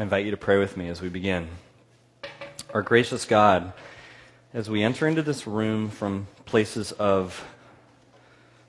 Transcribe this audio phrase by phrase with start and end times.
[0.00, 1.46] I invite you to pray with me as we begin.
[2.72, 3.74] Our gracious God,
[4.54, 7.44] as we enter into this room from places of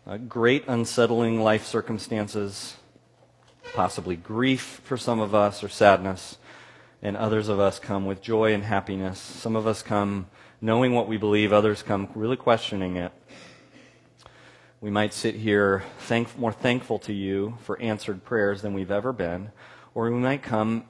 [0.06, 2.76] uh, great unsettling life circumstances,
[3.74, 6.38] possibly grief for some of us or sadness,
[7.02, 9.18] and others of us come with joy and happiness.
[9.18, 10.28] Some of us come
[10.60, 13.14] knowing what we believe, others come really questioning it.
[14.82, 19.14] We might sit here thank, more thankful to you for answered prayers than we've ever
[19.14, 19.52] been,
[19.96, 20.84] or we might come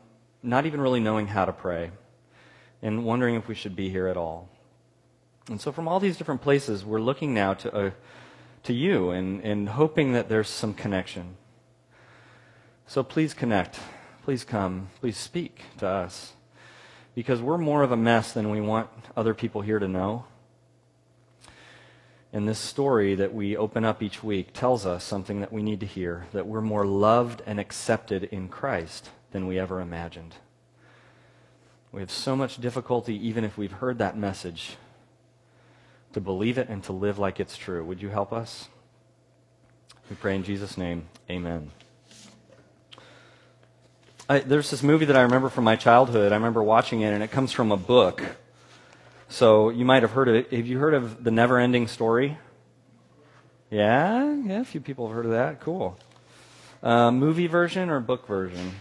[0.44, 1.92] not even really knowing how to pray
[2.82, 4.50] and wondering if we should be here at all.
[5.48, 7.92] And so, from all these different places, we're looking now to, uh,
[8.64, 11.36] to you and, and hoping that there's some connection.
[12.88, 13.80] So, please connect.
[14.24, 14.90] Please come.
[15.00, 16.34] Please speak to us.
[17.16, 20.26] Because we're more of a mess than we want other people here to know.
[22.32, 25.82] And this story that we open up each week tells us something that we need
[25.82, 30.36] to hear that we're more loved and accepted in Christ than we ever imagined.
[31.92, 34.78] We have so much difficulty, even if we've heard that message,
[36.14, 37.84] to believe it and to live like it's true.
[37.84, 38.70] Would you help us?
[40.10, 41.08] We pray in Jesus' name.
[41.30, 41.72] Amen.
[44.30, 46.32] I, there's this movie that I remember from my childhood.
[46.32, 48.24] I remember watching it, and it comes from a book.
[49.28, 50.52] So you might have heard of it.
[50.54, 52.38] Have you heard of The Never Ending Story?
[53.70, 54.34] Yeah?
[54.46, 55.60] Yeah, a few people have heard of that.
[55.60, 55.98] Cool.
[56.84, 58.72] Uh, movie version or book version?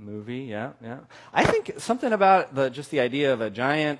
[0.00, 1.00] Movie, yeah, yeah.
[1.32, 3.98] I think something about the just the idea of a giant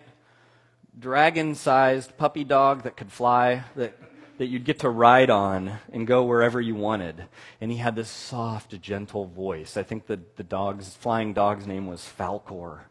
[0.97, 3.99] dragon-sized puppy dog that could fly that
[4.39, 7.25] that you'd get to ride on and go wherever you wanted.
[7.61, 9.77] And he had this soft, gentle voice.
[9.77, 12.83] I think the the dog's flying dog's name was Falkor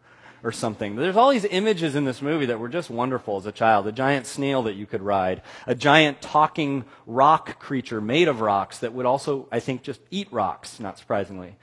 [0.44, 0.98] or something.
[0.98, 3.88] There's all these images in this movie that were just wonderful as a child.
[3.88, 8.80] A giant snail that you could ride, a giant talking rock creature made of rocks
[8.80, 11.56] that would also, I think, just eat rocks, not surprisingly.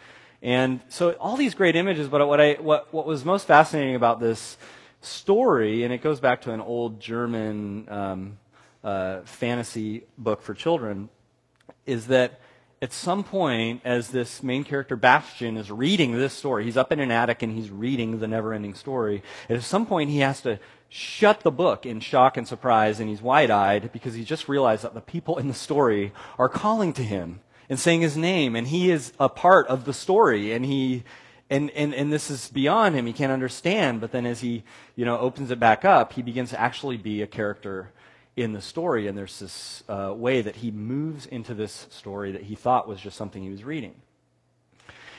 [0.45, 4.21] And so all these great images, but what, I, what, what was most fascinating about
[4.21, 4.59] this
[5.01, 8.39] story, and it goes back to an old German um,
[8.85, 11.09] uh, fantasy book for children,
[11.87, 12.41] is that
[12.83, 17.01] at some point, as this main character Bastian is reading this story, he's up in
[17.01, 19.23] an attic and he's reading the never ending story.
[19.49, 20.59] At some point, he has to
[20.91, 24.85] shut the book in shock and surprise, and he's wide eyed because he just realized
[24.85, 28.69] that the people in the story are calling to him and saying his name, and
[28.69, 31.05] he is a part of the story, and he
[31.51, 33.07] and, and, and this is beyond him.
[33.07, 34.01] He can't understand.
[34.01, 34.65] But then as he,
[34.97, 37.93] you know, opens it back up, he begins to actually be a character
[38.37, 39.07] in the story.
[39.07, 43.01] And there's this uh, way that he moves into this story that he thought was
[43.01, 43.95] just something he was reading.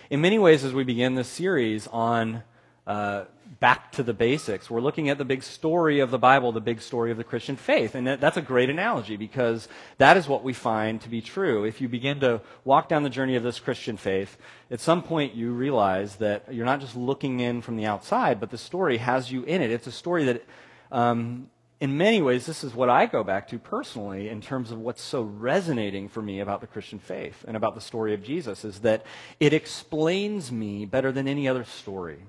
[0.10, 2.44] In many ways, as we begin this series on
[2.88, 3.26] uh,
[3.60, 4.70] back to the basics.
[4.70, 7.56] We're looking at the big story of the Bible, the big story of the Christian
[7.56, 7.96] faith.
[7.96, 11.64] And that, that's a great analogy because that is what we find to be true.
[11.64, 14.38] If you begin to walk down the journey of this Christian faith,
[14.70, 18.52] at some point you realize that you're not just looking in from the outside, but
[18.52, 19.72] the story has you in it.
[19.72, 20.44] It's a story that,
[20.92, 21.50] um,
[21.82, 25.02] in many ways, this is what I go back to personally in terms of what's
[25.02, 28.80] so resonating for me about the Christian faith and about the story of Jesus is
[28.80, 29.06] that
[29.40, 32.20] it explains me better than any other story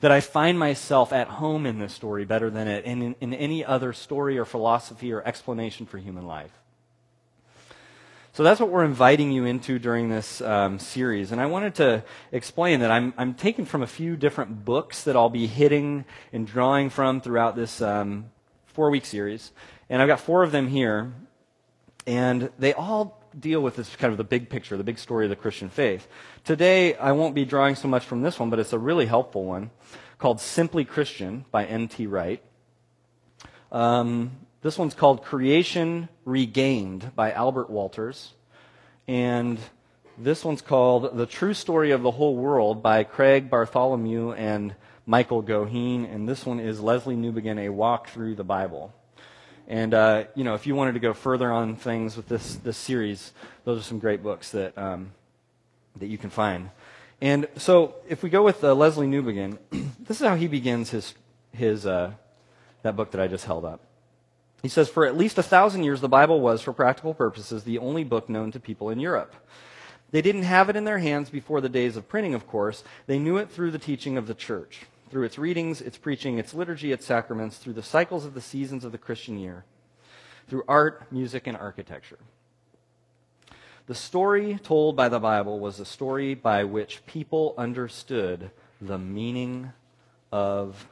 [0.00, 3.92] that I find myself at home in this story better than in, in, any other
[3.92, 6.52] story or philosophy or explanation for human life.
[8.32, 11.32] So that's what we're inviting you into during this um, series.
[11.32, 15.16] And I wanted to explain that I'm, I'm taking from a few different books that
[15.16, 16.04] I'll be hitting
[16.34, 18.26] and drawing from throughout this um,
[18.66, 19.52] four week series.
[19.88, 21.14] And I've got four of them here.
[22.06, 25.30] And they all deal with this kind of the big picture, the big story of
[25.30, 26.08] the Christian faith.
[26.44, 29.44] Today, I won't be drawing so much from this one, but it's a really helpful
[29.44, 29.70] one
[30.18, 32.06] called Simply Christian by N.T.
[32.06, 32.42] Wright.
[33.70, 38.32] Um, this one's called Creation Regained by Albert Wolters.
[39.06, 39.58] And
[40.18, 44.74] this one's called The True Story of the Whole World by Craig Bartholomew and
[45.04, 46.12] Michael Goheen.
[46.12, 48.94] And this one is Lesslie Newbigin, A Walk Through the Bible.
[49.68, 52.76] And uh, you know, if you wanted to go further on things with this this
[52.76, 53.32] series,
[53.64, 55.12] those are some great books that um,
[55.96, 56.70] that you can find.
[57.20, 59.58] And so, if we go with uh, Lesslie Newbigin,
[60.00, 61.14] this is how he begins his
[61.52, 62.12] his uh,
[62.82, 63.80] that book that I just held up.
[64.62, 67.78] He says, For at least a thousand years, the Bible was, for practical purposes, the
[67.78, 69.34] only book known to people in Europe.
[70.10, 72.84] They didn't have it in their hands before the days of printing, of course.
[73.06, 76.54] They knew it through the teaching of the church, through its readings, its preaching, its
[76.54, 79.64] liturgy, its sacraments, through the cycles of the seasons of the Christian year,
[80.48, 82.18] through art, music, and architecture.
[83.86, 88.50] The story told by the Bible was a story by which people understood
[88.80, 89.72] the meaning
[90.32, 90.88] of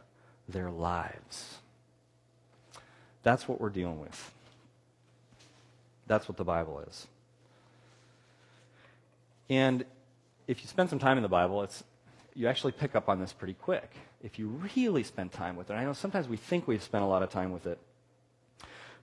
[0.48, 1.58] their lives.
[3.24, 4.32] That's what we're dealing with.
[6.06, 7.08] That's what the Bible is.
[9.50, 9.84] And
[10.46, 11.82] if you spend some time in the Bible, it's,
[12.34, 13.90] you actually pick up on this pretty quick.
[14.22, 17.06] If you really spend time with it, I know sometimes we think we've spent a
[17.06, 17.78] lot of time with it.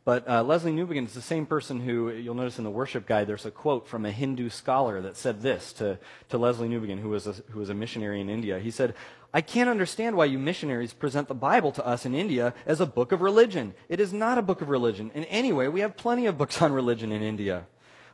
[0.03, 3.27] But uh, Lesslie Newbigin is the same person who, you'll notice in the worship guide,
[3.27, 5.99] there's a quote from a Hindu scholar that said this to,
[6.29, 8.57] to Lesslie Newbigin, who was, a, who was a missionary in India.
[8.57, 8.95] He said,
[9.31, 12.85] I can't understand why you missionaries present the Bible to us in India as a
[12.87, 13.75] book of religion.
[13.89, 15.11] It is not a book of religion.
[15.13, 17.67] And anyway, we have plenty of books on religion in India.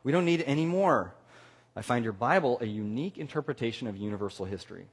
[0.04, 1.16] We don't need any more.
[1.74, 4.88] I find your Bible a unique interpretation of universal history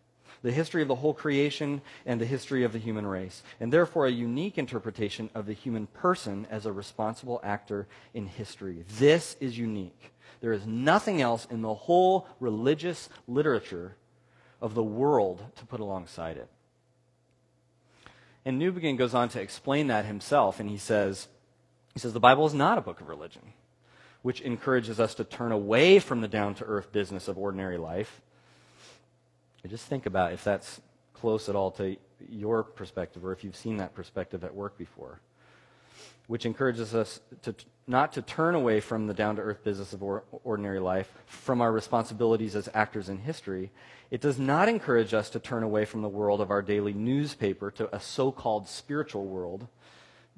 [0.44, 4.06] the history of the whole creation and the history of the human race, and therefore
[4.06, 8.84] a unique interpretation of the human person as a responsible actor in history.
[8.98, 10.12] This is unique.
[10.42, 13.96] There is nothing else in the whole religious literature
[14.60, 16.50] of the world to put alongside it.
[18.44, 21.26] And Newbigin goes on to explain that himself, and he says,
[21.94, 23.54] he says, the Bible is not a book of religion,
[24.20, 28.20] which encourages us to turn away from the down to earth business of ordinary life
[29.68, 30.80] just think about if that's
[31.14, 31.96] close at all to
[32.28, 35.20] your perspective or if you've seen that perspective at work before,
[36.26, 37.54] which encourages us to
[37.86, 41.60] not to turn away from the down to earth business of or, ordinary life, from
[41.60, 43.70] our responsibilities as actors in history.
[44.10, 47.70] It does not encourage us to turn away from the world of our daily newspaper
[47.72, 49.66] to a so called spiritual world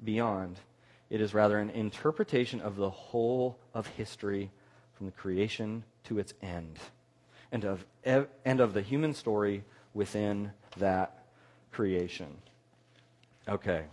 [0.03, 0.59] beyond.
[1.09, 4.51] It is rather an interpretation of the whole of history
[4.93, 6.79] from the creation to its end
[7.51, 9.63] and of, and of the human story
[9.93, 11.25] within that
[11.71, 12.27] creation.
[13.47, 13.83] Okay.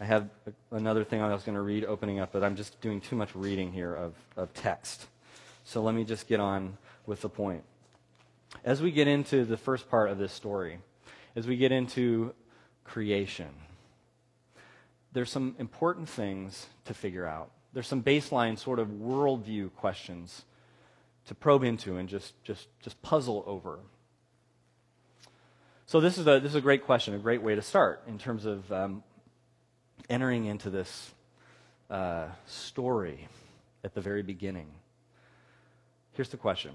[0.00, 0.28] I have
[0.70, 3.34] another thing I was going to read opening up, but I'm just doing too much
[3.34, 5.06] reading here of, of text.
[5.64, 6.76] So let me just get on
[7.06, 7.62] with the point.
[8.64, 10.78] As we get into the first part of this story,
[11.36, 12.34] as we get into
[12.84, 13.48] creation,
[15.12, 17.50] there's some important things to figure out.
[17.72, 20.44] There's some baseline sort of worldview questions
[21.26, 23.78] to probe into and just, just, just puzzle over.
[25.86, 28.18] So this is, a, this is a great question, a great way to start in
[28.18, 29.02] terms of um,
[30.08, 31.12] entering into this
[31.90, 33.28] uh, story
[33.82, 34.66] at the very beginning.
[36.12, 36.72] Here's the question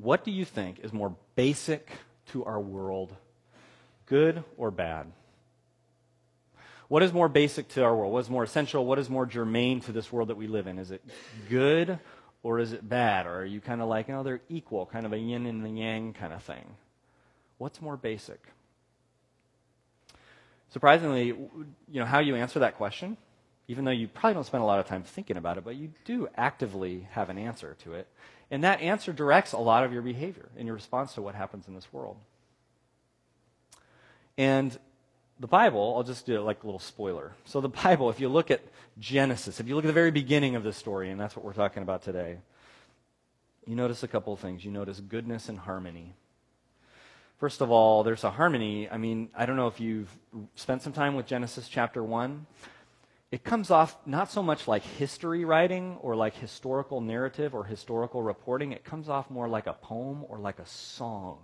[0.00, 1.90] What do you think is more basic
[2.32, 3.14] to our world,
[4.06, 5.06] good or bad?
[6.88, 8.12] What is more basic to our world?
[8.12, 8.84] What is more essential?
[8.86, 10.78] What is more germane to this world that we live in?
[10.78, 11.04] Is it
[11.50, 11.98] good
[12.48, 13.26] or is it bad?
[13.26, 15.68] Or are you kind of like, oh, they're equal, kind of a yin and the
[15.68, 16.64] yang kind of thing?
[17.58, 18.40] What's more basic?
[20.70, 23.18] Surprisingly, you know, how you answer that question,
[23.68, 25.92] even though you probably don't spend a lot of time thinking about it, but you
[26.06, 28.06] do actively have an answer to it.
[28.50, 31.68] And that answer directs a lot of your behavior in your response to what happens
[31.68, 32.16] in this world.
[34.38, 34.74] And
[35.40, 37.32] the Bible, I'll just do it like a little spoiler.
[37.44, 38.60] So, the Bible, if you look at
[38.98, 41.52] Genesis, if you look at the very beginning of the story, and that's what we're
[41.52, 42.38] talking about today,
[43.66, 44.64] you notice a couple of things.
[44.64, 46.14] You notice goodness and harmony.
[47.38, 48.88] First of all, there's a harmony.
[48.90, 50.10] I mean, I don't know if you've
[50.56, 52.46] spent some time with Genesis chapter 1.
[53.30, 58.22] It comes off not so much like history writing or like historical narrative or historical
[58.22, 58.72] reporting.
[58.72, 61.38] It comes off more like a poem or like a song.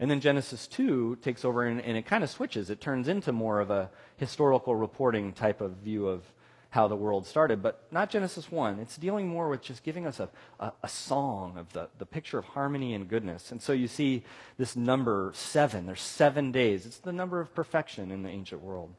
[0.00, 2.70] And then Genesis 2 takes over and, and it kind of switches.
[2.70, 6.24] It turns into more of a historical reporting type of view of
[6.72, 8.78] how the world started, but not Genesis 1.
[8.78, 12.38] It's dealing more with just giving us a, a, a, song of the, the picture
[12.38, 13.52] of harmony and goodness.
[13.52, 14.24] And so you see
[14.56, 15.84] this number seven.
[15.84, 16.86] There's seven days.
[16.86, 18.94] It's the number of perfection in the ancient world.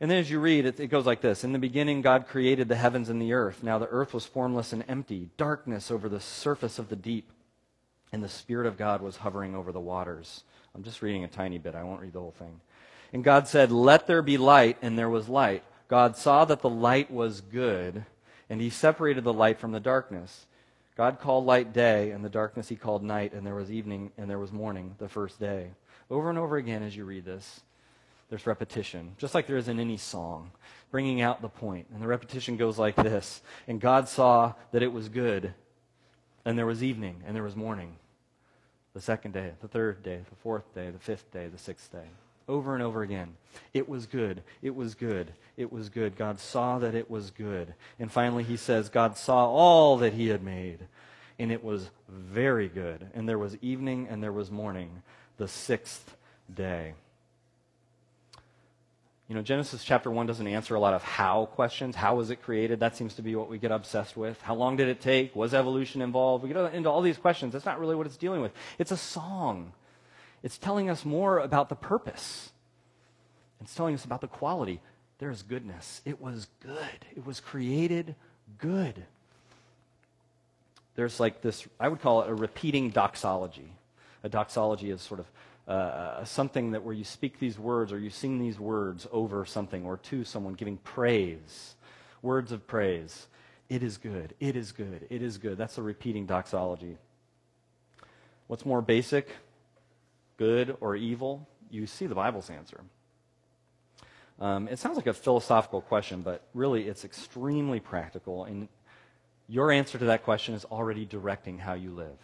[0.00, 2.68] And then as you read, it, it goes like this In the beginning, God created
[2.68, 3.64] the heavens and the earth.
[3.64, 7.32] Now the earth was formless and empty, darkness over the surface of the deep
[8.12, 10.44] and the Spirit of God was hovering over the waters.
[10.74, 11.74] I'm just reading a tiny bit.
[11.74, 12.60] I won't read the whole thing.
[13.12, 15.64] And God said, Let there be light, and there was light.
[15.88, 18.04] God saw that the light was good,
[18.48, 20.46] and he separated the light from the darkness.
[20.96, 24.30] God called light day, and the darkness he called night, and there was evening, and
[24.30, 25.70] there was morning the first day.
[26.10, 27.60] Over and over again as you read this,
[28.28, 30.52] there's repetition, just like there is in any song,
[30.92, 31.86] bringing out the point.
[31.92, 35.52] And the repetition goes like this And God saw that it was good,
[36.44, 37.96] and there was evening, and there was morning.
[38.94, 42.08] The second day, the third day, the fourth day, the fifth day, the sixth day.
[42.50, 43.34] over and over again.
[43.72, 44.42] It was good.
[44.60, 45.32] It was good.
[45.56, 46.16] It was good.
[46.16, 47.74] God saw that it was good.
[47.98, 50.80] And finally, he says, God saw all that he had made,
[51.38, 53.08] and it was very good.
[53.14, 55.02] And there was evening and there was morning,
[55.36, 56.16] the sixth
[56.52, 56.94] day.
[59.30, 61.94] You know, Genesis chapter 1 doesn't answer a lot of how questions.
[61.94, 62.80] How was it created?
[62.80, 64.42] That seems to be what we get obsessed with.
[64.42, 65.36] How long did it take?
[65.36, 66.42] Was evolution involved?
[66.42, 67.52] We get into all these questions.
[67.52, 68.50] That's not really what it's dealing with.
[68.76, 69.72] It's a song.
[70.42, 72.50] It's telling us more about the purpose.
[73.60, 74.80] It's telling us about the quality.
[75.20, 76.02] There is goodness.
[76.04, 77.06] It was good.
[77.16, 78.16] It was created
[78.58, 79.04] good.
[80.96, 83.76] There's like this, I would call it a repeating doxology.
[84.24, 85.26] A doxology is sort of
[85.68, 89.44] uh, uh, something that where you speak these words or you sing these words over
[89.44, 91.74] something or to someone, giving praise,
[92.22, 93.26] words of praise.
[93.68, 94.34] It is good.
[94.40, 95.06] It is good.
[95.10, 95.56] It is good.
[95.56, 96.96] That's a repeating doxology.
[98.48, 99.28] What's more basic,
[100.36, 101.46] good or evil?
[101.70, 102.80] You see the Bible's answer.
[104.40, 108.44] Um, it sounds like a philosophical question, but really it's extremely practical.
[108.44, 108.68] And
[109.48, 112.18] your answer to that question is already directing how you live.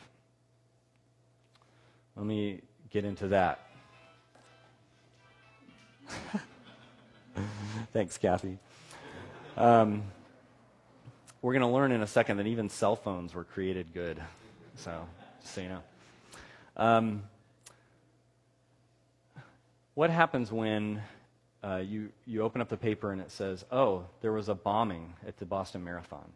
[2.16, 3.60] Let me get into that.
[7.92, 8.58] Thanks, Kathy.
[9.56, 10.02] Um,
[11.42, 14.22] we're going to learn in a second that even cell phones were created good.
[14.76, 15.06] So,
[15.40, 15.82] just so you know.
[16.76, 17.22] Um,
[19.94, 21.02] what happens when
[21.64, 25.14] uh, you, you open up the paper and it says, oh, there was a bombing
[25.26, 26.30] at the Boston Marathon?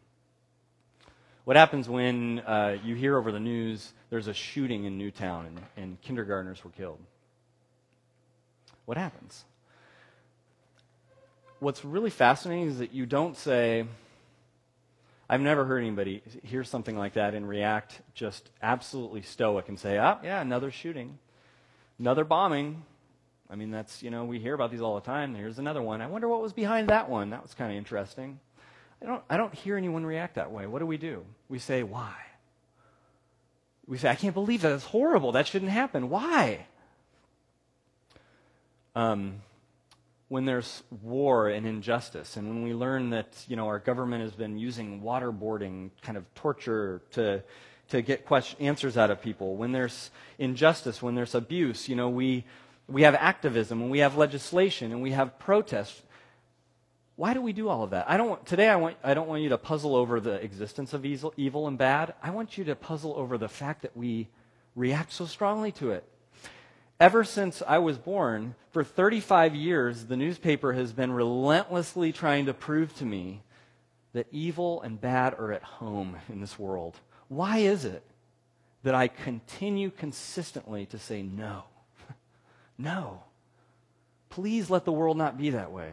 [1.44, 5.60] What happens when uh, you hear over the news there's a shooting in Newtown and,
[5.76, 6.98] and kindergartners were killed?
[8.84, 9.44] What happens?
[11.60, 13.86] What's really fascinating is that you don't say,
[15.28, 19.98] I've never heard anybody hear something like that and react just absolutely stoic and say,
[19.98, 21.18] oh, yeah, another shooting,
[21.98, 22.82] another bombing.
[23.48, 25.34] I mean, that's, you know, we hear about these all the time.
[25.34, 26.00] Here's another one.
[26.00, 27.30] I wonder what was behind that one.
[27.30, 28.40] That was kind of interesting.
[29.02, 30.66] I don't, I don't hear anyone react that way.
[30.66, 31.24] What do we do?
[31.48, 32.14] We say, why?
[33.86, 34.68] We say, I can't believe that.
[34.70, 35.32] That's horrible.
[35.32, 36.10] That shouldn't happen.
[36.10, 36.66] Why?
[38.94, 39.42] Um,
[40.28, 44.32] when there's war and injustice, and when we learn that you know our government has
[44.32, 47.42] been using waterboarding, kind of torture to
[47.88, 52.08] to get question, answers out of people, when there's injustice, when there's abuse, you know
[52.08, 52.44] we
[52.88, 56.02] we have activism and we have legislation and we have protests.
[57.20, 58.08] Why do we do all of that?
[58.08, 60.94] I don't want, today I, want, I don't want you to puzzle over the existence
[60.94, 62.14] of evil, evil and bad.
[62.22, 64.28] I want you to puzzle over the fact that we
[64.74, 66.02] react so strongly to it.
[66.98, 72.54] Ever since I was born, for 35 years, the newspaper has been relentlessly trying to
[72.54, 73.42] prove to me
[74.14, 76.96] that evil and bad are at home in this world.
[77.28, 78.02] Why is it
[78.82, 81.64] that I continue consistently to say no?
[82.78, 83.24] no.
[84.30, 85.92] Please let the world not be that way.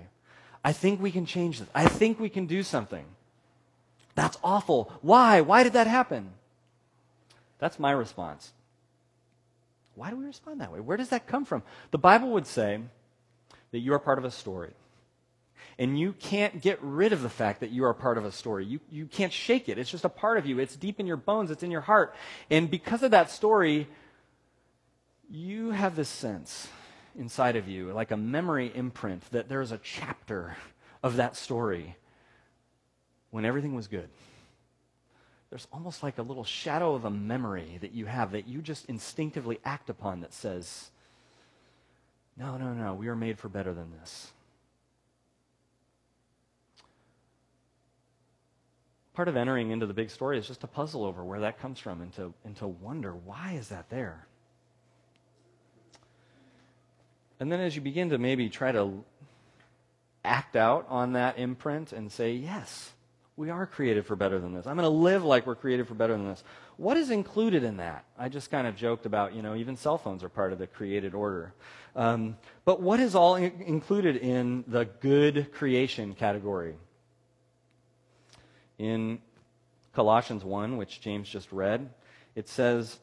[0.68, 1.70] I think we can change this.
[1.74, 3.06] I think we can do something.
[4.16, 4.92] That's awful.
[5.02, 5.40] Why?
[5.40, 6.32] Why did that happen?
[7.58, 8.52] That's my response.
[9.96, 10.82] Why do we respond that way?
[10.82, 11.64] Where does that come from?
[11.92, 12.82] The Bible would say
[13.72, 14.74] that you are part of a story.
[15.80, 18.66] And you can't get rid of the fact that you are part of a story.
[18.66, 19.78] You, you can't shake it.
[19.78, 20.60] It's just a part of you.
[20.60, 22.14] It's deep in your bones, it's in your heart.
[22.50, 23.88] And because of that story,
[25.30, 26.68] you have this sense
[27.18, 30.56] inside of you, like a memory imprint, that there's a chapter
[31.04, 31.96] of that story
[33.32, 34.10] when everything was good.
[35.50, 38.86] There's almost like a little shadow of a memory that you have that you just
[38.86, 40.92] instinctively act upon that says,
[42.38, 44.32] no, no, no, we are made for better than this.
[49.14, 51.80] Part of entering into the big story is just to puzzle over where that comes
[51.80, 54.28] from and to, and to wonder why is that there?
[57.40, 59.04] And then as you begin to maybe try to
[60.24, 62.92] act out on that imprint and say, yes,
[63.38, 64.66] we are created for better than this.
[64.66, 66.44] I'm going to live like we're created for better than this.
[66.78, 68.04] What is included in that?
[68.18, 70.68] I just kind of joked about, you know, even cell phones are part of the
[70.68, 71.54] created order.
[71.96, 76.76] Um, but what is all in- included in the good creation category?
[78.80, 79.20] In
[79.94, 81.90] Colossians 1, which James just read,
[82.36, 83.00] it says,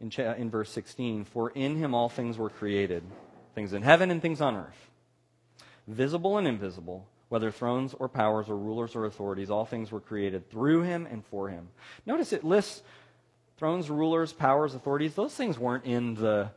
[0.00, 3.02] in, cha- in verse 16, For in him all things were created,
[3.54, 4.90] things in heaven and things on earth,
[5.86, 10.50] visible and invisible, whether thrones or powers or rulers or authorities, all things were created
[10.50, 11.68] through him and for him.
[12.04, 12.82] Notice it lists
[13.56, 15.14] thrones, rulers, powers, authorities.
[15.14, 16.50] Those things weren't in the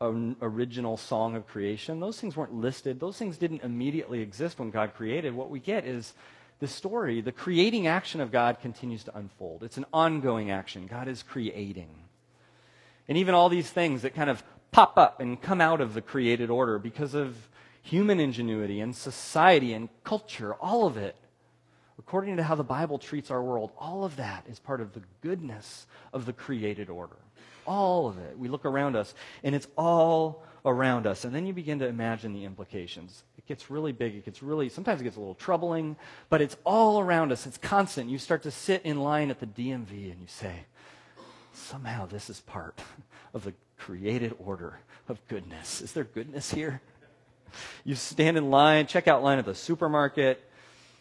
[0.00, 2.00] original song of creation.
[2.00, 2.98] Those things weren't listed.
[2.98, 5.34] Those things didn't immediately exist when God created.
[5.34, 6.12] What we get is
[6.58, 9.62] the story, the creating action of God continues to unfold.
[9.62, 10.86] It's an ongoing action.
[10.86, 11.88] God is creating.
[13.12, 16.00] And even all these things that kind of pop up and come out of the
[16.00, 17.36] created order because of
[17.82, 21.14] human ingenuity and society and culture, all of it.
[21.98, 25.02] According to how the Bible treats our world, all of that is part of the
[25.20, 27.18] goodness of the created order.
[27.66, 28.38] All of it.
[28.38, 29.14] We look around us,
[29.44, 31.26] and it's all around us.
[31.26, 33.24] And then you begin to imagine the implications.
[33.36, 34.14] It gets really big.
[34.14, 35.96] It gets really, sometimes it gets a little troubling,
[36.30, 37.44] but it's all around us.
[37.44, 38.08] It's constant.
[38.08, 40.64] You start to sit in line at the DMV and you say,
[41.52, 42.80] somehow this is part
[43.34, 44.78] of the created order
[45.08, 45.80] of goodness.
[45.80, 46.80] Is there goodness here?
[47.84, 50.42] You stand in line, checkout line at the supermarket.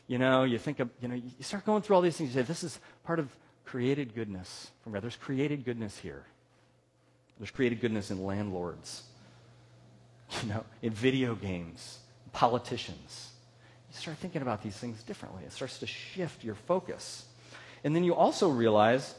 [0.08, 2.36] You know, you think of, you know, you start going through all these things.
[2.36, 3.30] You say, this is part of
[3.66, 4.72] created goodness.
[4.86, 6.26] There's created goodness here.
[7.40, 9.04] There's created goodness in landlords,
[10.44, 12.00] you know, in video games,
[12.34, 13.32] politicians.
[13.90, 15.44] You start thinking about these things differently.
[15.46, 17.26] It starts to shift your focus.
[17.84, 19.16] And then you also realize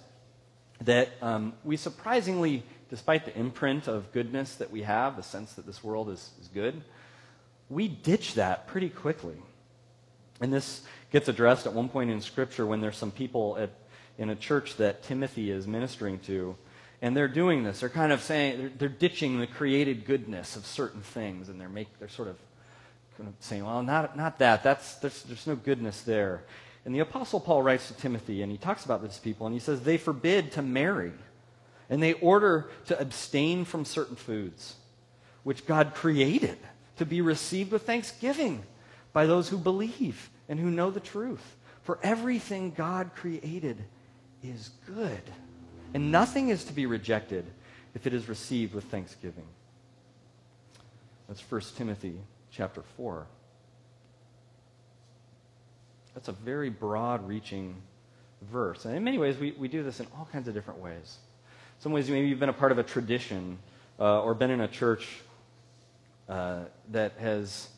[0.85, 5.67] that um, we surprisingly, despite the imprint of goodness that we have, the sense that
[5.67, 6.83] this world is, is good,
[7.69, 9.37] we ditch that pretty quickly.
[10.41, 13.71] And this gets addressed at one point in Scripture when there's some people at,
[14.19, 16.57] in a church that Timothy is ministering to.
[17.01, 17.81] And they're doing this.
[17.81, 21.49] They're kind of saying, they're, they're ditching the created goodness of certain things.
[21.49, 22.37] And they're, make, they're sort of,
[23.17, 24.63] kind of saying, well, not, not that.
[24.63, 26.45] That's, there's, there's no goodness there.
[26.85, 29.61] And the Apostle Paul writes to Timothy, and he talks about these people, and he
[29.61, 31.13] says, they forbid to marry.
[31.89, 34.75] And they order to abstain from certain foods,
[35.45, 36.59] which God created
[36.97, 38.63] to be received with thanksgiving
[39.13, 41.57] by those who believe and who know the truth.
[41.83, 43.77] For everything God created
[44.43, 45.23] is good,
[45.95, 47.45] and nothing is to be rejected
[47.95, 49.47] if it is received with thanksgiving.
[51.29, 52.15] That's 1 Timothy
[52.51, 53.27] chapter 4.
[56.15, 57.77] That's a very broad reaching
[58.51, 58.85] verse.
[58.85, 61.17] And in many ways, we, we do this in all kinds of different ways.
[61.81, 63.59] Some ways, maybe you've been a part of a tradition
[63.99, 65.09] uh, or been in a church
[66.29, 67.69] uh, that has,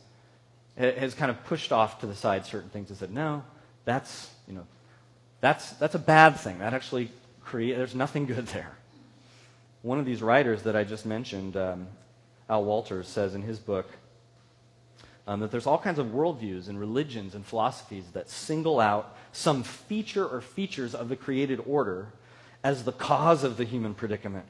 [0.77, 3.43] has kind of pushed off to the side certain things and said, no,
[3.85, 4.67] that's, you know,
[5.41, 6.59] that's, that's a bad thing.
[6.59, 7.11] That actually
[7.43, 8.77] create, there's nothing good there.
[9.83, 11.87] One of these writers that I just mentioned, um,
[12.49, 13.87] Al Wolters, says in his book
[15.27, 19.63] um, that there's all kinds of worldviews and religions and philosophies that single out some
[19.63, 22.09] feature or features of the created order
[22.63, 24.47] as the cause of the human predicament,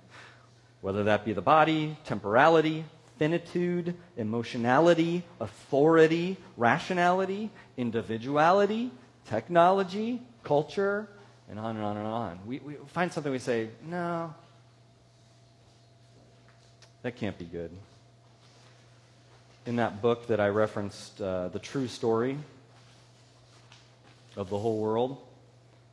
[0.81, 2.85] whether that be the body, temporality,
[3.19, 8.91] finitude, emotionality, authority, rationality, individuality,
[9.29, 11.09] technology, culture,
[11.49, 12.39] and on and on and on.
[12.47, 14.35] We, we find something we say, no,
[17.03, 17.71] that can't be good.
[19.67, 22.37] In that book that I referenced, uh, The True Story
[24.37, 25.17] of the Whole World,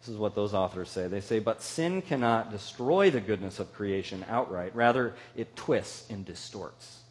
[0.02, 1.08] this is what those authors say.
[1.08, 4.76] They say, But sin cannot destroy the goodness of creation outright.
[4.76, 7.02] Rather, it twists and distorts.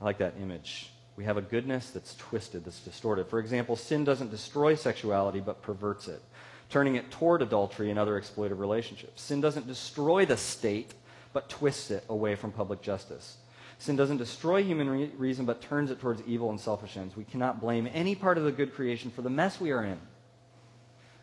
[0.00, 0.90] I like that image.
[1.16, 3.26] We have a goodness that's twisted, that's distorted.
[3.26, 6.22] For example, sin doesn't destroy sexuality, but perverts it,
[6.70, 9.20] turning it toward adultery and other exploitive relationships.
[9.20, 10.94] Sin doesn't destroy the state,
[11.34, 13.36] but twists it away from public justice.
[13.80, 17.16] Sin doesn't destroy human re- reason, but turns it towards evil and selfish ends.
[17.16, 19.98] We cannot blame any part of the good creation for the mess we are in.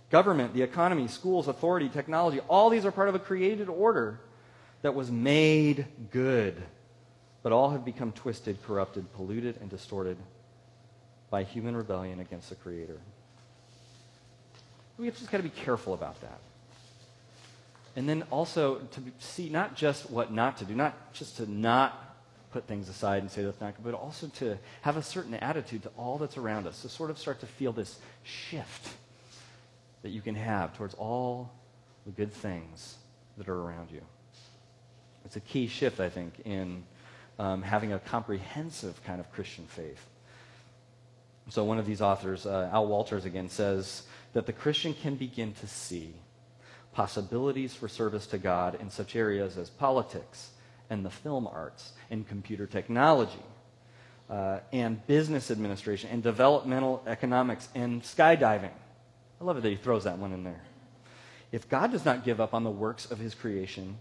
[0.10, 4.20] Government, the economy, schools, authority, technology, all these are part of a created order
[4.82, 6.62] that was made good
[7.48, 10.18] but all have become twisted, corrupted, polluted, and distorted
[11.30, 13.00] by human rebellion against the Creator.
[14.98, 16.40] We've just got to be careful about that.
[17.96, 22.07] And then also to see not just what not to do, not just to not
[22.52, 25.84] put things aside and say that's not good, but also to have a certain attitude
[25.84, 28.90] to all that's around us, to sort of start to feel this shift
[30.02, 31.52] that you can have towards all
[32.06, 32.96] the good things
[33.38, 34.02] that are around you.
[35.26, 36.84] It's a key shift, I think, in
[37.38, 40.06] um, having a comprehensive kind of Christian faith.
[41.50, 45.54] So, one of these authors, uh, Al Wolters, again, says that the Christian can begin
[45.56, 46.14] to see
[46.94, 50.52] possibilities for service to God in such areas as politics
[50.90, 53.44] and the film arts and computer technology
[54.30, 58.72] uh, and business administration and developmental economics and skydiving.
[59.40, 60.62] I love it that he throws that one in there.
[61.52, 63.98] If God does not give up on the works of his creation,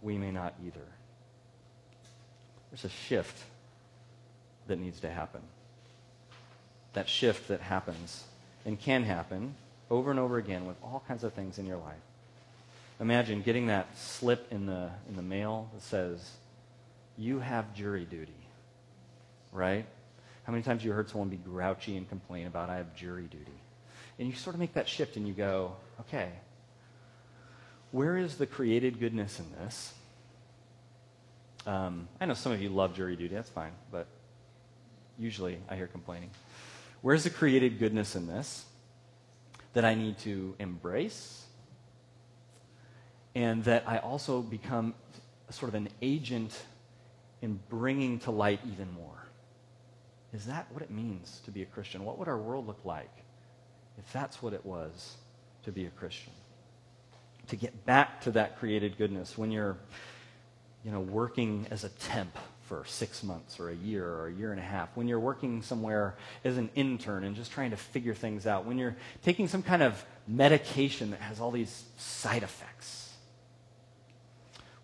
[0.00, 0.86] we may not either.
[2.70, 3.36] There's a shift
[4.66, 5.42] that needs to happen.
[6.94, 8.24] That shift that happens
[8.64, 9.54] and can happen
[9.90, 11.94] over and over again with all kinds of things in your life.
[12.98, 16.30] Imagine getting that slip in the, in the mail that says,
[17.16, 18.32] You have jury duty.
[19.52, 19.86] Right?
[20.44, 23.24] How many times have you heard someone be grouchy and complain about, I have jury
[23.30, 23.58] duty?
[24.18, 26.30] And you sort of make that shift and you go, Okay,
[27.90, 29.94] where is the created goodness in this?
[31.66, 34.06] Um, I know some of you love jury duty, that's fine, but
[35.18, 36.30] usually I hear complaining.
[37.02, 38.64] Where's the created goodness in this
[39.72, 41.45] that I need to embrace?
[43.36, 44.94] And that I also become
[45.50, 46.58] sort of an agent
[47.42, 49.26] in bringing to light even more.
[50.32, 52.02] Is that what it means to be a Christian?
[52.02, 53.12] What would our world look like
[53.98, 55.16] if that's what it was
[55.64, 56.32] to be a Christian?
[57.48, 59.76] To get back to that created goodness when you're
[60.82, 64.50] you know, working as a temp for six months or a year or a year
[64.50, 68.14] and a half, when you're working somewhere as an intern and just trying to figure
[68.14, 73.05] things out, when you're taking some kind of medication that has all these side effects,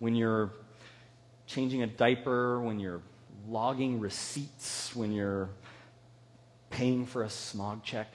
[0.03, 0.51] when you're
[1.47, 3.01] changing a diaper, when you're
[3.49, 5.49] logging receipts, when you're
[6.71, 8.09] paying for a smog check,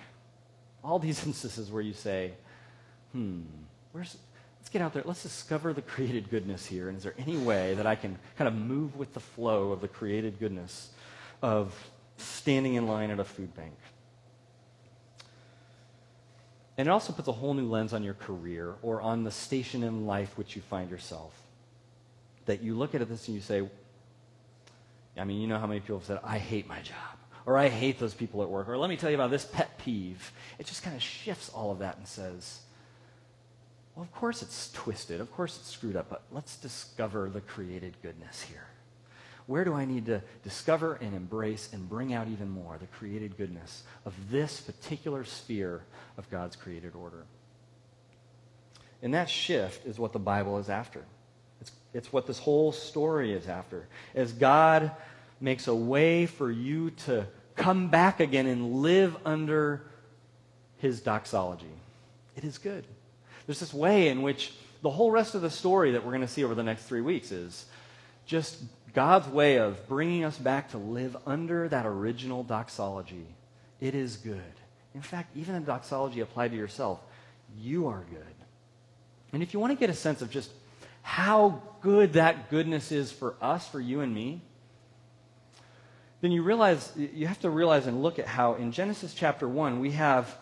[0.84, 2.34] all these instances where you say,
[3.14, 3.40] hmm,
[3.94, 4.18] where's,
[4.60, 5.04] let's get out there.
[5.06, 6.90] Let's discover the created goodness here.
[6.90, 9.80] And is there any way that I can kind of move with the flow of
[9.80, 10.90] the created goodness
[11.42, 11.74] of
[12.18, 13.78] standing in line at a food bank?
[16.78, 19.84] And it also puts a whole new lens on your career or on the station
[19.84, 21.47] in life which you find yourself.
[22.48, 23.70] That you look at this and you say,
[25.18, 26.96] I mean, you know how many people have said, I hate my job,
[27.46, 29.78] or I hate those people at work, or let me tell you about this pet
[29.78, 30.32] peeve.
[30.58, 32.62] It just kind of shifts all of that and says,
[33.96, 35.22] well, of course it's twisted.
[35.22, 36.08] Of course it's screwed up.
[36.10, 38.68] But let's discover the created goodness here.
[39.48, 43.38] Where do I need to discover and embrace and bring out even more the created
[43.38, 45.84] goodness of this particular sphere
[46.18, 47.26] of God's created order?
[49.02, 51.04] And that shift is what the Bible is after.
[51.98, 53.88] It's, what this whole story is after.
[54.14, 54.92] As God
[55.42, 59.82] makes a way for you to come back again and live under
[60.78, 61.66] his doxology,
[62.36, 62.86] it is good.
[63.48, 66.28] There's this way in which the whole rest of the story that we're going to
[66.28, 67.66] see over the next three weeks is
[68.28, 68.62] just
[68.94, 73.26] God's way of bringing us back to live under that original doxology.
[73.82, 74.42] It is good.
[74.94, 77.00] In fact, even a doxology applied to yourself,
[77.60, 78.22] you are good.
[79.34, 80.52] And if you want to get a sense of just
[81.08, 84.42] how good that goodness is for us, for you and me,
[86.20, 89.80] then you realize you have to realize and look at how in Genesis chapter 1
[89.80, 90.38] we have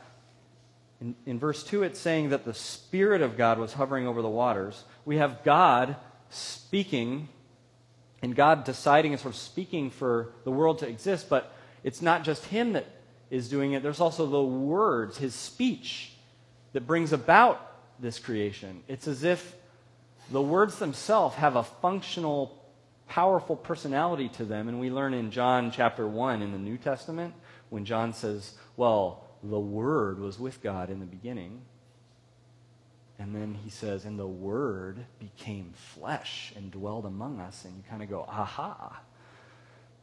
[0.99, 4.29] in, in verse 2, it's saying that the Spirit of God was hovering over the
[4.29, 4.85] waters.
[5.05, 5.97] We have God
[6.31, 7.29] speaking,
[8.23, 12.23] and God deciding and sort of speaking for the world to exist, but it's not
[12.23, 12.87] just Him that
[13.29, 16.13] is doing it, there's also the words, His speech,
[16.73, 18.81] that brings about this creation.
[18.87, 19.55] It's as if
[20.31, 22.63] the words themselves have a functional,
[23.07, 24.67] powerful personality to them.
[24.67, 27.33] And we learn in John chapter 1 in the New Testament
[27.69, 31.61] when John says, Well, the Word was with God in the beginning.
[33.17, 37.63] And then he says, and the Word became flesh and dwelled among us.
[37.63, 39.01] And you kind of go, aha.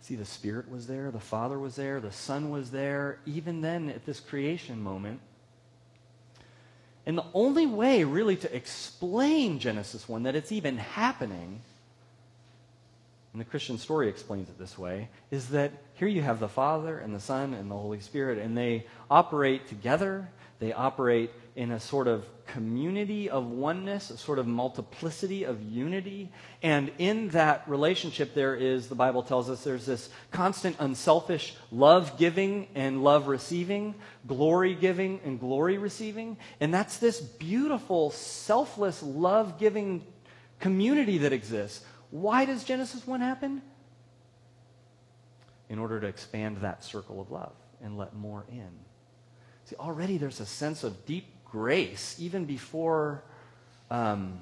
[0.01, 3.91] See, the Spirit was there, the Father was there, the Son was there, even then
[3.91, 5.21] at this creation moment.
[7.05, 11.61] And the only way, really, to explain Genesis 1, that it's even happening,
[13.33, 16.99] and the Christian story explains it this way, is that here you have the Father
[16.99, 20.29] and the Son and the Holy Spirit, and they operate together.
[20.61, 26.31] They operate in a sort of community of oneness, a sort of multiplicity of unity.
[26.62, 32.19] And in that relationship, there is, the Bible tells us, there's this constant unselfish love
[32.19, 33.95] giving and love receiving,
[34.27, 36.38] glory giving and glory receiving.
[36.61, 40.05] And that's this beautiful, selfless, love giving
[40.59, 41.85] community that exists.
[42.11, 43.62] Why does Genesis 1 happen?
[45.69, 48.71] In order to expand that circle of love and let more in.
[49.65, 53.23] See, already there's a sense of deep grace, even before,
[53.91, 54.41] um,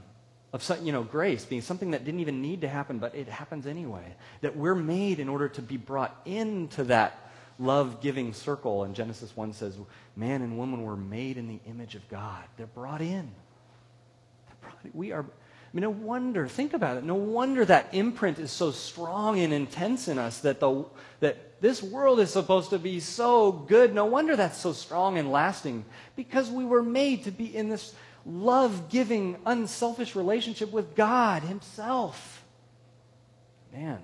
[0.52, 3.28] of some, you know, grace being something that didn't even need to happen, but it
[3.28, 4.14] happens anyway.
[4.40, 7.18] That we're made in order to be brought into that
[7.58, 8.84] love giving circle.
[8.84, 9.76] And Genesis 1 says,
[10.16, 12.44] man and woman were made in the image of God.
[12.56, 13.30] They're brought in.
[14.46, 15.26] They're brought, we are
[15.72, 17.04] I mean, no wonder, think about it.
[17.04, 20.84] No wonder that imprint is so strong and intense in us that, the,
[21.20, 23.94] that this world is supposed to be so good.
[23.94, 25.84] No wonder that's so strong and lasting
[26.16, 27.94] because we were made to be in this
[28.26, 32.44] love giving, unselfish relationship with God Himself.
[33.72, 34.00] Man,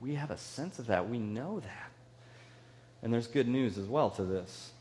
[0.00, 1.08] we have a sense of that.
[1.08, 1.92] We know that.
[3.02, 4.72] And there's good news as well to this.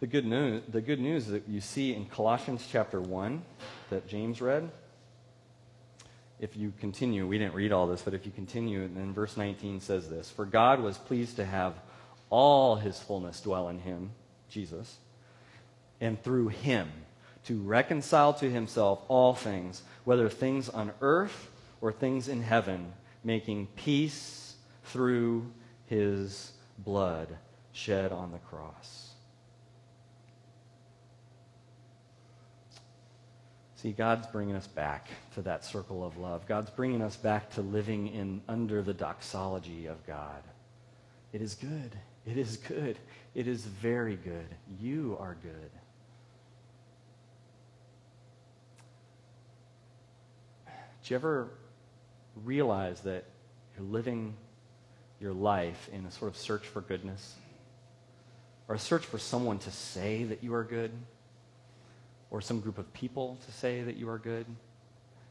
[0.00, 3.42] The good news, the good news that you see in Colossians chapter 1
[3.90, 4.70] that James read,
[6.38, 9.78] if you continue, we didn't read all this, but if you continue, then verse 19
[9.80, 11.74] says this For God was pleased to have
[12.30, 14.12] all his fullness dwell in him,
[14.48, 14.96] Jesus,
[16.00, 16.90] and through him
[17.44, 21.50] to reconcile to himself all things, whether things on earth
[21.82, 25.52] or things in heaven, making peace through
[25.84, 27.36] his blood
[27.72, 29.09] shed on the cross.
[33.80, 36.46] See, God's bringing us back to that circle of love.
[36.46, 40.42] God's bringing us back to living in under the doxology of God.
[41.32, 41.96] It is good.
[42.26, 42.98] It is good.
[43.34, 44.44] It is very good.
[44.78, 45.70] You are good.
[50.66, 51.48] Do you ever
[52.44, 53.24] realize that
[53.74, 54.34] you're living
[55.20, 57.34] your life in a sort of search for goodness?
[58.68, 60.90] Or a search for someone to say that you are good?
[62.30, 64.46] Or some group of people to say that you are good?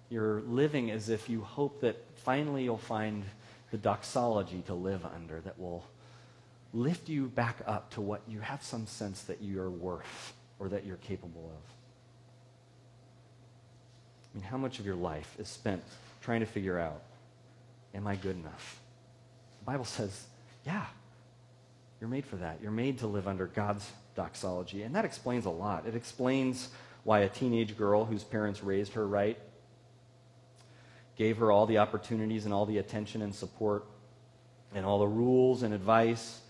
[0.09, 3.23] You're living as if you hope that finally you'll find
[3.71, 5.85] the doxology to live under that will
[6.73, 10.85] lift you back up to what you have some sense that you're worth or that
[10.85, 11.73] you're capable of.
[14.33, 15.81] I mean, how much of your life is spent
[16.21, 17.01] trying to figure out,
[17.95, 18.79] am I good enough?
[19.59, 20.25] The Bible says,
[20.65, 20.85] yeah,
[21.99, 22.59] you're made for that.
[22.61, 24.83] You're made to live under God's doxology.
[24.83, 25.87] And that explains a lot.
[25.87, 26.69] It explains
[27.09, 29.39] why a teenage girl whose parents raised her right,
[31.15, 33.83] gave her all the opportunities and all the attention and support
[34.75, 36.41] and all the rules and advice,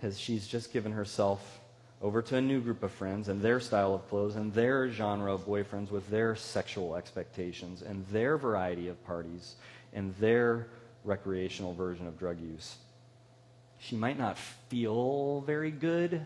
[0.00, 1.58] has she's just given herself
[2.00, 5.34] over to a new group of friends and their style of clothes and their genre
[5.34, 9.56] of boyfriends with their sexual expectations and their variety of parties
[9.94, 10.68] and their
[11.02, 12.76] recreational version of drug use.
[13.80, 16.24] She might not feel very good,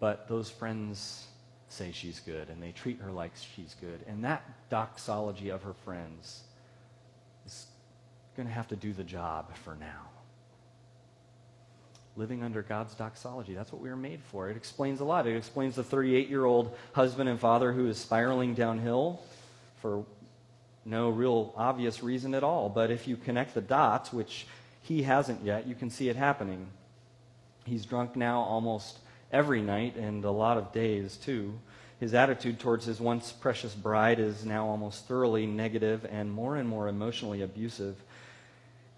[0.00, 1.26] but those friends
[1.72, 4.00] say she's good and they treat her like she's good.
[4.06, 6.42] And that doxology of her friends
[7.46, 7.66] is
[8.36, 10.08] going to have to do the job for now
[12.16, 13.54] living under God's doxology.
[13.54, 14.50] That's what we were made for.
[14.50, 15.26] It explains a lot.
[15.26, 19.20] It explains the 38 year old husband and father who is spiraling downhill
[19.80, 20.04] for
[20.84, 22.68] no real obvious reason at all.
[22.68, 24.46] But if you connect the dots, which
[24.82, 26.66] he hasn't yet, you can see it happening.
[27.64, 28.98] He's drunk now almost
[29.32, 31.58] every night and a lot of days, too.
[31.98, 36.68] His attitude towards his once precious bride is now almost thoroughly negative and more and
[36.68, 37.96] more emotionally abusive.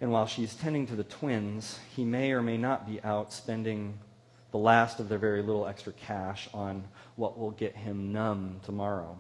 [0.01, 3.99] And while she's tending to the twins, he may or may not be out spending
[4.51, 6.85] the last of their very little extra cash on
[7.17, 9.19] what will get him numb tomorrow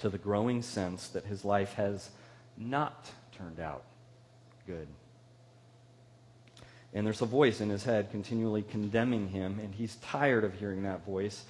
[0.00, 2.10] to the growing sense that his life has
[2.56, 3.84] not turned out
[4.66, 4.88] good.
[6.92, 10.82] And there's a voice in his head continually condemning him, and he's tired of hearing
[10.82, 11.44] that voice.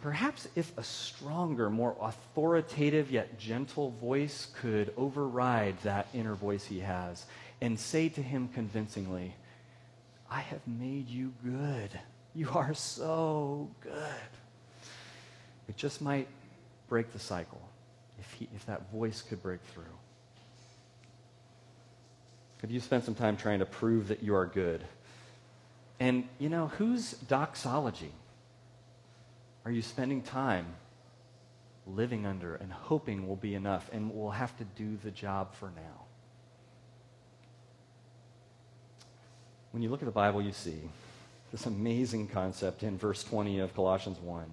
[0.00, 6.80] Perhaps if a stronger, more authoritative yet gentle voice could override that inner voice he
[6.80, 7.26] has
[7.60, 9.34] and say to him convincingly,
[10.30, 11.90] I have made you good.
[12.34, 14.30] You are so good.
[15.68, 16.28] It just might
[16.88, 17.60] break the cycle
[18.18, 19.84] if, he, if that voice could break through.
[22.62, 24.82] Have you spent some time trying to prove that you are good?
[26.00, 28.12] And, you know, whose doxology?
[29.64, 30.66] Are you spending time
[31.86, 35.66] living under and hoping will be enough and will have to do the job for
[35.66, 36.04] now?
[39.72, 40.80] When you look at the Bible, you see
[41.52, 44.44] this amazing concept in verse 20 of Colossians 1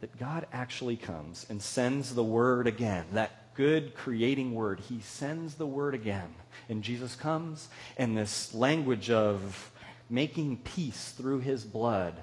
[0.00, 4.80] that God actually comes and sends the word again, that good creating word.
[4.80, 6.34] He sends the word again.
[6.68, 9.70] And Jesus comes, and this language of
[10.08, 12.14] making peace through his blood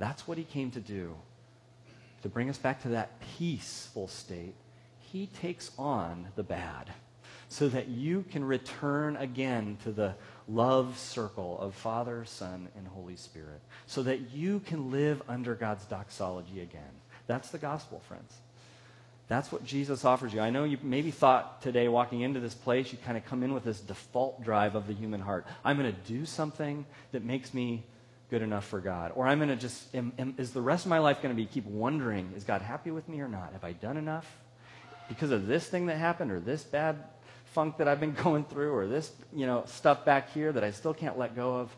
[0.00, 1.14] that's what he came to do.
[2.22, 4.54] To bring us back to that peaceful state,
[4.98, 6.90] he takes on the bad
[7.48, 10.14] so that you can return again to the
[10.48, 15.84] love circle of Father, Son, and Holy Spirit, so that you can live under God's
[15.84, 16.82] doxology again.
[17.26, 18.34] That's the gospel, friends.
[19.30, 20.40] That's what Jesus offers you.
[20.40, 23.54] I know you maybe thought today, walking into this place, you kind of come in
[23.54, 25.46] with this default drive of the human heart.
[25.64, 27.84] I'm going to do something that makes me
[28.28, 29.12] good enough for God?
[29.14, 31.40] Or I'm going to just, am, am, is the rest of my life going to
[31.40, 33.52] be keep wondering, is God happy with me or not?
[33.52, 34.26] Have I done enough?
[35.08, 36.96] Because of this thing that happened or this bad
[37.52, 40.72] funk that I've been going through or this, you know, stuff back here that I
[40.72, 41.76] still can't let go of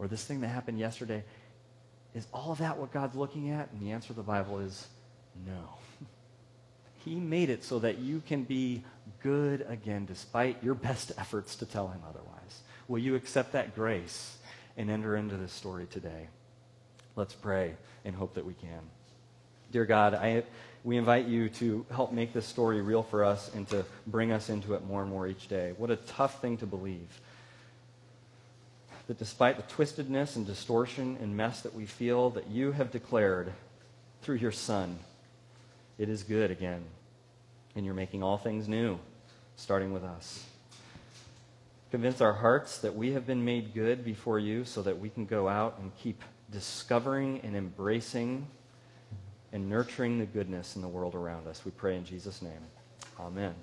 [0.00, 1.22] or this thing that happened yesterday.
[2.12, 3.70] Is all of that what God's looking at?
[3.70, 4.88] And the answer of the Bible is
[5.46, 5.78] no.
[7.04, 8.82] He made it so that you can be
[9.22, 12.60] good again despite your best efforts to tell him otherwise.
[12.88, 14.36] Will you accept that grace
[14.76, 16.28] and enter into this story today.
[17.16, 18.80] Let's pray and hope that we can.
[19.70, 20.44] Dear God, I,
[20.84, 24.48] we invite you to help make this story real for us and to bring us
[24.48, 25.74] into it more and more each day.
[25.76, 27.20] What a tough thing to believe.
[29.08, 33.52] That despite the twistedness and distortion and mess that we feel, that you have declared
[34.22, 34.98] through your Son.
[35.98, 36.84] It is good again.
[37.74, 38.98] And you're making all things new,
[39.56, 40.44] starting with us.
[41.90, 45.26] Convince our hearts that we have been made good before you so that we can
[45.26, 48.46] go out and keep discovering and embracing
[49.52, 51.64] and nurturing the goodness in the world around us.
[51.64, 52.52] We pray in Jesus' name.
[53.20, 53.54] Amen.